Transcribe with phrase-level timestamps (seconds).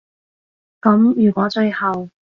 [0.81, 2.09] 噉如果最後